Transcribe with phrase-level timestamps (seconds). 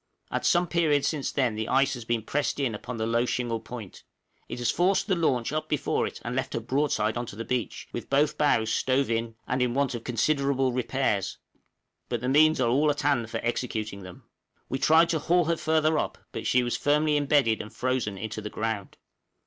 [0.31, 3.59] At some period since then the ice has been pressed in upon the low shingle
[3.59, 4.03] point;
[4.49, 7.45] it has forced the launch up before it, and left her broadside on to the
[7.45, 11.37] beach, with both bows stove in, and in want of considerable repairs,
[12.09, 14.23] but the means are all at hand for executing them.
[14.69, 18.41] We tried to haul her further up, but she was firmly imbedded and frozen into
[18.41, 18.97] the ground.